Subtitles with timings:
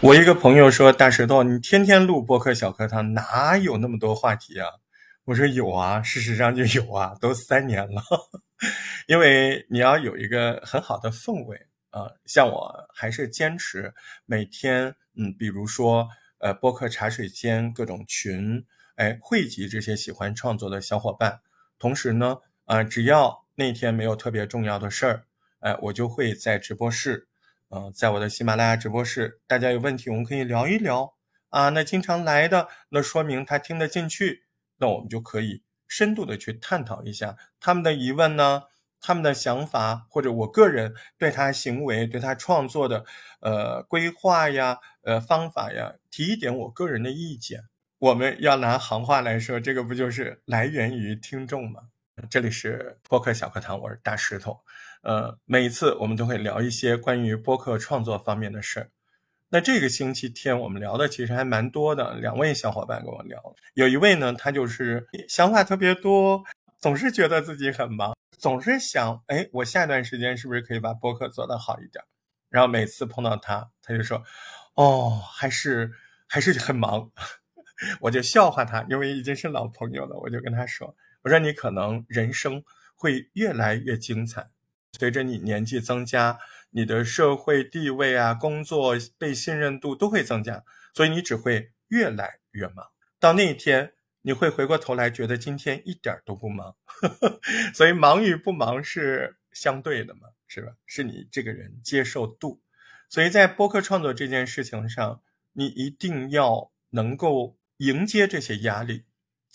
[0.00, 4.66] 我一个朋友说：“大石头，你天天录播客小课堂，哪有那么多话题啊？”
[5.26, 8.02] 我说：“有啊，事实上就有啊，都三年了。
[9.06, 13.92] 因为你要有一个很好的氛围啊，像我还是坚持
[14.24, 16.08] 每天，嗯，比如说
[16.38, 18.64] 呃，播客茶水间各种群，
[18.94, 21.40] 哎，汇集这些喜欢创作的小伙伴。
[21.78, 22.38] 同时呢，
[22.68, 25.24] 啊，只要那天没有特别重要的事儿，
[25.60, 27.26] 哎，我就会在直播室。”
[27.70, 31.14] 嗯，在我的喜马拉雅直播室，大家有问题我们可以聊一聊
[31.48, 31.70] 啊。
[31.70, 34.44] 那经常来的，那说明他听得进去，
[34.78, 38.64] 那我们就可以深度的去探讨一下他们的疑问呢，
[39.00, 43.04] 他们的想法，或者我个人对他行为、对他创作的
[43.40, 47.64] 呃规划呀、呃方法呀，提一点我个人的意见。
[47.98, 51.82] 我们要拿行话来说，这个不就是来源于听众吗？
[52.30, 54.60] 这里是播客小课堂，我是大石头。
[55.02, 58.90] 呃，每一次我们都会聊一些关于播客创作方面的事儿。
[59.50, 63.40] 那这个星期天我们聊的其实还蛮多的，两位小伙伴跟我聊。
[63.74, 66.42] 有一位呢，他就是想法特别多，
[66.78, 72.04] 总是觉得自己很忙，总是想，哎，我下一段时间是不是可以把播客做得好一点？
[72.50, 74.22] 然后每次碰到他，他就说，
[74.74, 75.92] 哦，还是
[76.26, 77.10] 还是很忙。
[78.00, 80.96] 我就笑话他，因为已经是老朋友了，我就跟他说，
[81.28, 82.64] 我说你可能人生
[82.96, 84.48] 会越来越精彩。
[84.98, 86.38] 随着你年纪增加，
[86.70, 92.86] 你的社会地位啊、工作被信任度都会增加，所以你只会越来越忙。
[93.20, 96.74] 到那一天，你会回过头来觉得今天一点都不忙。
[97.74, 100.72] 所以忙与不忙是相对的嘛，是吧？
[100.86, 102.62] 是你这个人接受度。
[103.10, 105.20] 所以在播客创作这件事情上，
[105.52, 109.04] 你一定要能够迎接这些压力。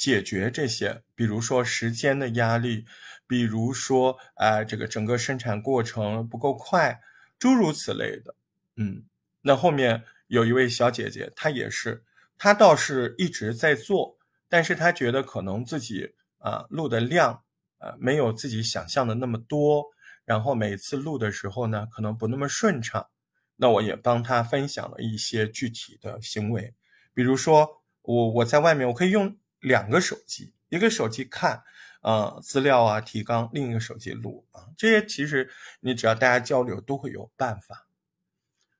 [0.03, 2.83] 解决这些，比如说时间的压力，
[3.25, 6.99] 比如说啊，这个整个生产过程不够快，
[7.39, 8.35] 诸如此类的。
[8.75, 9.05] 嗯，
[9.43, 12.03] 那后面有一位小姐姐，她也是，
[12.37, 14.17] 她倒是一直在做，
[14.49, 17.43] 但是她觉得可能自己啊录的量
[17.77, 19.85] 啊没有自己想象的那么多，
[20.25, 23.07] 然后每次录的时候呢，可能不那么顺畅。
[23.55, 26.73] 那我也帮她分享了一些具体的行为，
[27.13, 29.37] 比如说我我在外面我可以用。
[29.63, 31.63] 两个手机，一个手机看，
[32.01, 37.87] 呃，资料啊，提纲；另一个手机录啊，这些其实你只要大家交流都会有办法。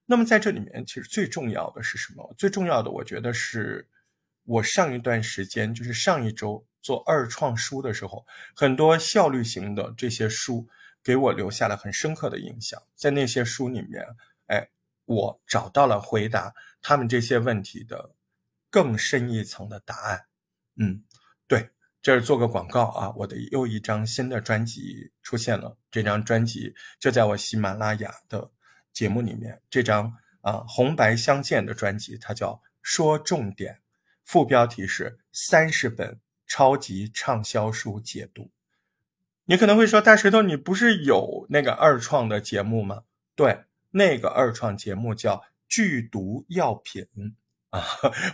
[0.05, 2.35] 那么在这里面，其实最重要的是什么？
[2.37, 3.87] 最重要的，我觉得是
[4.43, 10.67] 我上一段时间，就是上一周做二创书的时候，很多效率型的这些书
[11.01, 12.83] 给我留下了很深刻的印象。
[12.95, 14.05] 在那些书里面，
[14.47, 14.67] 哎，
[15.05, 18.13] 我找到了回答他们这些问题的
[18.69, 20.25] 更深一层的答案。
[20.75, 21.03] 嗯，
[21.47, 21.69] 对，
[22.01, 23.13] 这是做个广告啊！
[23.17, 28.51] 我的又一张新的专辑出现了，这张专辑就在我喜马拉雅的
[28.91, 29.61] 节目里面。
[29.69, 33.73] 这张啊红白相间的专辑，它叫《说重点》，
[34.23, 38.51] 副标题是三十本超级畅销书解读。
[39.45, 43.03] 你可能会说，大石头，你不是有那个二创的节目吗？
[43.35, 45.35] 对，那个二创节目叫
[45.67, 47.07] 《剧毒药品》。
[47.73, 47.81] 啊，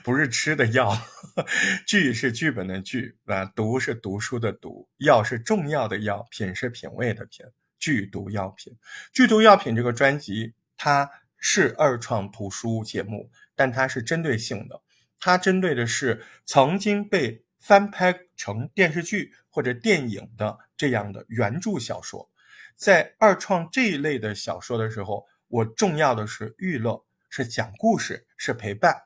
[0.04, 0.94] 不是吃的药，
[1.88, 7.46] 剧是剧本的剧啊，读是读书的读，药是重要的药，品是品味的品，
[7.80, 8.78] 剧毒药品，
[9.14, 14.82] 剧毒药品这个专辑它是二创图书节目，但它是针对性的，
[15.22, 22.30] 它针对的是曾经被翻拍成电视剧或者电影的这样的原著小说，
[22.76, 29.04] 在二创这一类的小说的时候，我重要的是娱乐，是讲故事，是陪伴。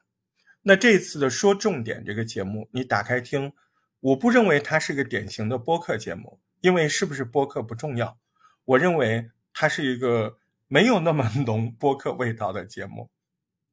[0.66, 3.52] 那这次的说重点这个节目，你打开听，
[4.00, 8.18] 我不认为它是个典型的播客节目，因为是不是播客不重要，
[8.64, 10.38] 我认为它是一个
[10.70, 13.12] 没有那么浓播客味道的节目。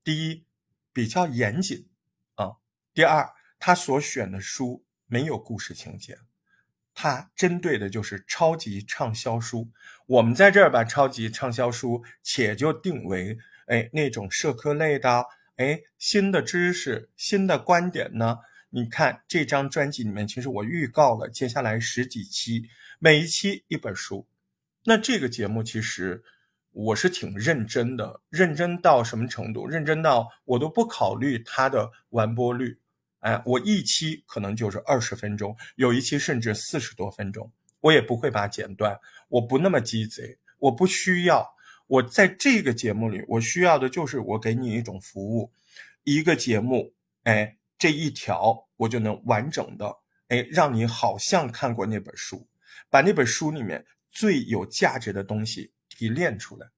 [0.02, 0.44] 第一，
[0.92, 1.88] 比较严谨
[2.34, 2.58] 啊；
[2.92, 3.30] 第二，
[3.60, 6.18] 他所选的书没有故事情节，
[6.92, 9.70] 它针对的就是超级畅销书。
[10.06, 15.24] 我们在这儿把超级畅销书且就定为哎那种社科类的。
[15.60, 18.38] 哎，新的知识、新的观点呢？
[18.70, 22.64] 你看这张专辑里面，其实我预告了接下来十几期，
[22.98, 24.26] 每一期一本书。
[24.84, 26.24] 那这个节目其实
[26.70, 29.68] 我是挺认真的，认真到什么程度？
[29.68, 32.78] 认真到我都不考虑它的完播率。
[33.18, 37.52] 哎，我一期可能就是二十分钟，有一期甚至四十多分钟，
[37.82, 38.98] 我也不会把它剪断。
[39.28, 41.54] 我不那么鸡贼，我不需要。
[41.90, 45.52] 我在这个节目里，我需要的就是我给你一种服务，
[46.04, 46.94] 一个节目，
[47.24, 49.96] 哎，这一条我就能完整的，
[50.28, 52.48] 哎，让你好像看过那本书。
[52.90, 56.70] 把那本书里面最有价值的东西提炼出来。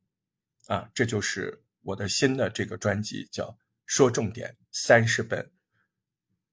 [0.68, 3.44] 啊，这就是我的新的这个专辑，叫
[3.84, 5.50] 《说重点三十本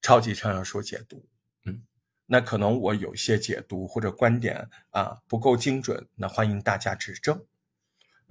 [0.02, 1.18] 超级畅销书解读》。
[1.64, 1.84] 嗯，
[2.26, 7.46] 那可能我有些解读或者观点啊不够精准，那欢迎大家指正。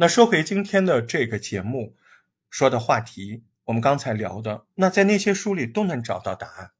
[0.00, 1.96] 那说回今天的这个节目
[2.48, 6.70] 说的话题，我们刚才聊的，那在那些书里都能找到答案。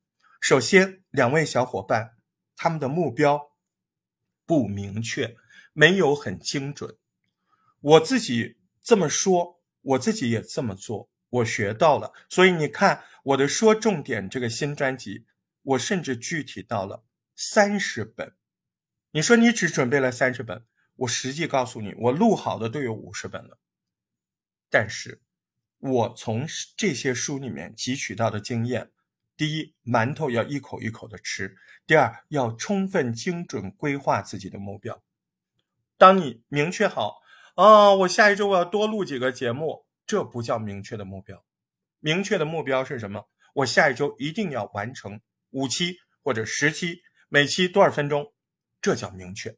[0.41, 2.15] 首先，两位小伙伴
[2.55, 3.51] 他们的目标
[4.47, 5.37] 不明确，
[5.73, 6.97] 没有很精准。
[7.81, 8.57] 我自己。
[8.81, 12.15] 这么说，我自己也这么做，我学到了。
[12.31, 15.27] 所以你看，我的说重点这个新专辑，
[15.63, 17.05] 我甚至具体到了
[17.37, 18.33] 三十本。
[19.11, 20.65] 你说你只准备了三十本，
[20.99, 23.59] 我实际告诉你，我录好的都有五十本了。
[24.71, 25.21] 但是，
[25.79, 26.47] 我从
[26.77, 28.91] 这些书里面汲取到的经验，
[29.37, 31.55] 第一，馒头要一口一口的吃；
[31.87, 35.03] 第二，要充分精准规划自己的目标。
[35.97, 37.19] 当你明确好。
[37.55, 41.45] 啊，我下一周我要多录几个节目，这不叫明确的目标。
[41.99, 43.29] 明确的目标是什么？
[43.53, 45.21] 我下一周一定要完成
[45.51, 48.33] 五期或者十期，每期多少分钟，
[48.81, 49.57] 这叫明确。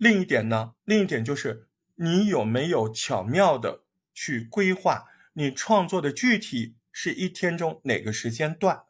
[0.00, 0.74] 另一点呢？
[0.84, 5.04] 另一点就是你有没有巧妙的去规划
[5.34, 8.84] 你创作的具体是一天中哪个时间段？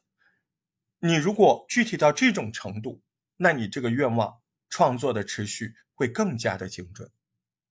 [1.00, 3.02] 你如果具体到这种程度，
[3.38, 4.40] 那你这个愿望
[4.70, 5.74] 创作的持续。
[6.00, 7.10] 会更加的精准，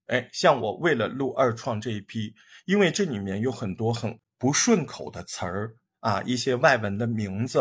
[0.06, 7.60] 哎，像我为了录二创这一批，因为这里面有很多很不顺口的词儿啊，一些外文的名字，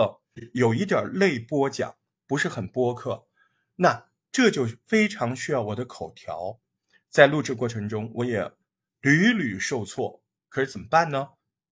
[0.52, 1.96] 有一点类播讲，
[2.26, 3.28] 不是很播客，
[3.76, 6.58] 那这就非常需要我的口条，
[7.08, 8.52] 在录制过程中我也
[9.00, 11.30] 屡屡受挫，可是怎么办呢？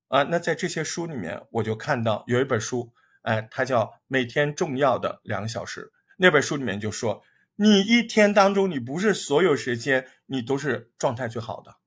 [0.08, 2.92] 啊，那在这些书里面，我就看到有一本书，
[3.22, 5.80] 哎，它叫《每天重要的两个小时》，
[6.16, 7.22] 那本书里面就说。
[7.58, 11.78] 你一天当中，你不是所有时间你都是状态最好的。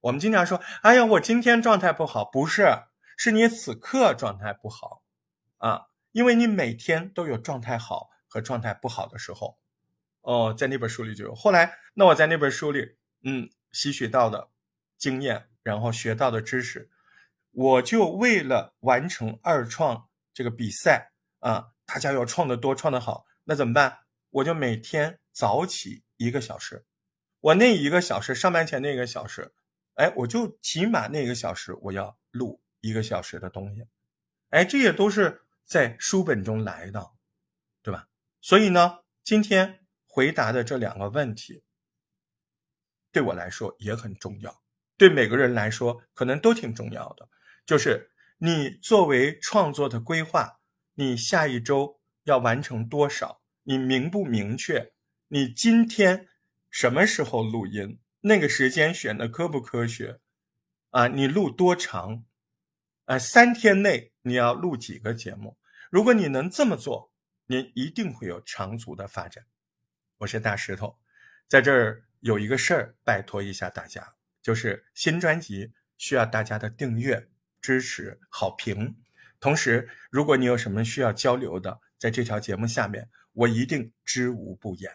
[0.00, 2.66] 我们经常说：“哎呀，我今天状态不好。”不是，
[3.16, 5.02] 是你此刻状态不好
[5.56, 9.58] 啊，因为你每天都有状态好和状态不好的时候。
[10.28, 11.34] 哦，在那本书里就有。
[11.34, 14.50] 后来，那我在那本书里，嗯，吸取到的
[14.98, 16.90] 经验，然后学到的知识，
[17.50, 24.00] 我就为了完成二创这个比赛啊，大家要创的多，创的好，那怎么办？
[24.28, 26.84] 我就每天早起一个小时，
[27.40, 29.54] 我那一个小时上班前那个小时，
[29.94, 33.86] 哎，我就起码那一个小时我要录一个小时的东西，
[34.50, 37.12] 哎，这也都是在书本中来的，
[37.82, 38.08] 对吧？
[38.42, 39.80] 所以呢，今天
[40.18, 41.62] 回答的这两个问题，
[43.12, 44.60] 对我来说也很重要，
[44.96, 47.28] 对每个人来说可能都挺重要的，
[47.64, 50.58] 就是你作为创作的规划，
[50.94, 53.40] 你下一周要完成多少？
[53.62, 54.92] 你明不明确？
[55.28, 56.26] 你今天
[56.68, 58.00] 什么时候录音？
[58.22, 60.18] 那个时间选的科不科学？
[60.90, 62.24] 啊，你录多长？
[63.04, 65.56] 啊，三天内你要录几个节目？
[65.92, 67.12] 如果你能这么做，
[67.46, 69.46] 您一定会有长足的发展。
[70.18, 70.98] 我是大石头，
[71.46, 77.28] 在这儿有一个事儿，拜托一下大家，就是新专辑需要大家的订阅、
[77.60, 78.96] 支持、好评。
[79.38, 83.08] 同时，如果你有什么需要交流的，在这条节目下面。
[83.34, 84.92] 我一定知无不言，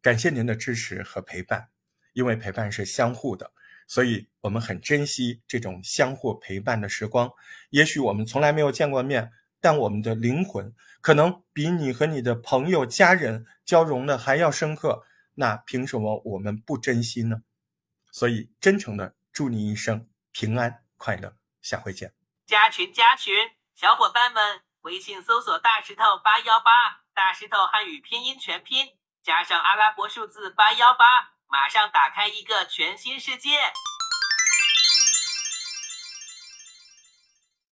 [0.00, 1.68] 感谢您的支持和陪伴，
[2.12, 3.52] 因为陪伴是相互的，
[3.86, 7.30] 所以我们很珍惜这种相互陪伴的时光。
[7.70, 9.30] 也许我们从来没有见过面，
[9.62, 15.06] 但我们的灵魂可能比你和你的朋友、家人交融的还要深刻。
[15.36, 17.42] 那凭什么我们不珍惜呢？
[18.10, 22.12] 所以，真诚的祝你一生平安快乐，下回见。
[22.44, 23.34] 加群加群，
[23.74, 27.00] 小伙伴们，微信搜索大石头八幺八。
[27.14, 28.88] 大石头汉语拼音全拼
[29.22, 33.50] 加上阿拉伯数字八幺八，马上打开一个全新世界。